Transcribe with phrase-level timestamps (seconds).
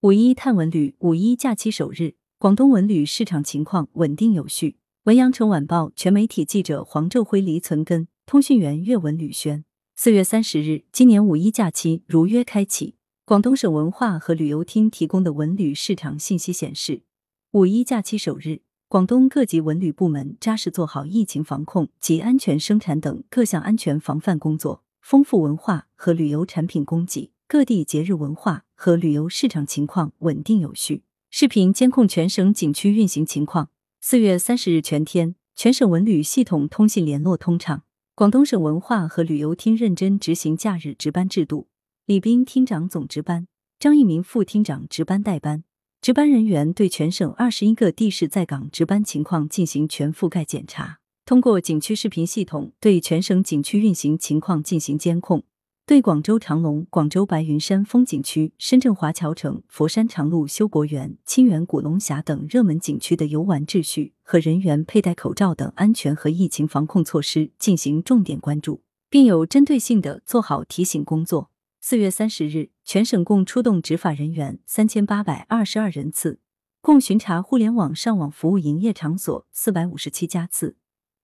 [0.00, 4.76] 五一探文旅，五一假期首日，广东文旅市场情况稳定有序。
[5.02, 9.64] 文阳城晚报全媒体记者黄昼辉、黎存根，通讯员岳文吕轩。
[9.96, 12.94] 四月三十日，今年五一假期如约开启。
[13.24, 17.02] 广东省文化和旅游厅提供的文旅市场信息显示，
[17.50, 27.32] 五一假期首日，广东各级文旅部门扎实做好疫情防控及安全生产等各项安全防范工作，丰富文化和旅游产品供给。
[27.50, 31.04] 各地节日文化和旅游市场情况稳定有序。
[31.30, 33.70] 视频监控全省景区运行情况。
[34.02, 37.84] 四月三十日全天，全省文旅系统通信联络通畅。
[38.14, 41.68] 广东省文化和旅游厅认真执行假日值班制度，
[42.04, 45.64] 李斌厅长总值班，张一鸣副厅长值班代班。
[46.02, 55.44] 值班人员对全省二十一个地市在岗值班情况进行全覆盖检查，通过景区视频系统对全省景区运行情况进行监控。
[55.88, 71.50] 对广州长隆、广州白云山风景区、深圳华侨城、佛山长鹿修国园、清远古龙峡等热门景区的游玩秩序和人员佩戴口罩等安全和疫情防控措施进行重点关注，并有针对性的做好提醒工作。
[71.80, 76.38] 四月三十日，全省共出动执法人员三千八百二十二人次，
[76.82, 80.76] 共巡查互联网上网服务营业场所四百五十七家次，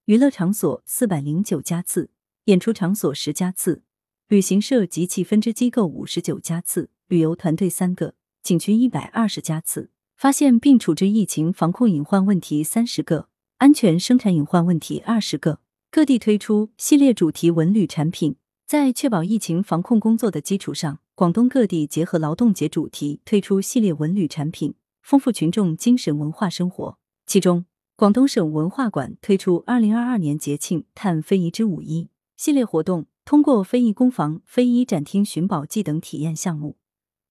[0.06, 2.08] 娱乐场所四百零九家次，
[2.44, 3.82] 演出场所十家次。
[4.28, 15.60] 旅行社及其分支机构五十九家次，旅游团队三个，景区一百二十家次，发现并处置疫情防控隐患问题三十个，安全生产隐患问题二十个。
[15.90, 18.36] 各地推出系列主题文旅产品，
[18.66, 26.96] 在确保疫情防控工作的基础上，广东各地结合劳动节主题推出系列文旅产品，丰富群众精神文化生活。
[27.26, 32.08] 其中，广东省文化馆推出二零二二年节庆探非遗之五一
[32.38, 33.04] 系列活动。
[33.24, 36.76] 通过非遗工坊、非遗展厅寻宝记等体验项目，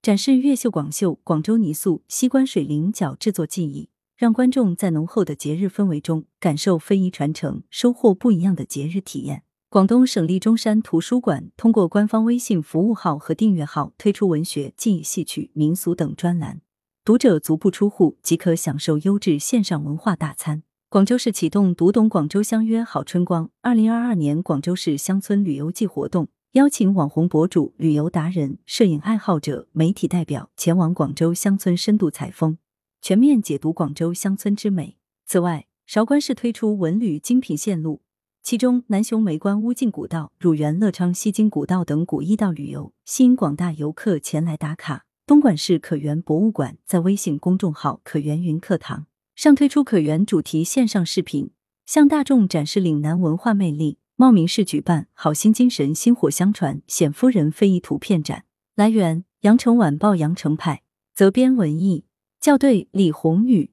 [0.01, 9.43] 展示越绣广绣、广州泥塑、西关水菱角制作技艺，让观众在浓厚的节日氛围中感受非遗传承，收获不一样的节日体验。
[9.69, 16.61] 广东省立中山图书馆通过官方微信服务号和订阅号推出文学、技艺、戏曲、民俗等专栏，
[17.05, 20.63] 读者足不出户即可享受优质线上文化大餐。
[20.93, 32.59] 广州市启动“读懂广州，相约好春光”二零二二年广州市乡村旅游季活动，邀请网红博主、旅游达人、摄影爱好者、媒体代表前往广州乡村深度采风，
[33.01, 34.99] 全面解读广州乡村之美。
[35.25, 38.03] 此外，韶关市推出文旅精品线路，
[38.43, 45.05] 其中南雄梅关乌镜古道、乳源乐昌西津古道等古驿道旅游，吸引广大游客前来打卡。
[45.25, 49.07] 东莞市可园博物馆在微信公众号“可园云课堂”。
[49.35, 51.49] 上推出可园主题线上视频，
[51.85, 53.97] 向大众展示岭南文化魅力。
[54.15, 58.45] 茂名市举办“好心精神薪火相传”冼夫人非遗图片展。
[58.75, 60.83] 来源：羊城晚报羊城派，
[61.15, 62.05] 责编：文艺，
[62.39, 63.72] 校对：李红宇。